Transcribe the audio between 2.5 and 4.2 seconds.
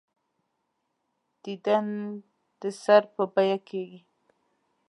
د سر په بیعه کېږي.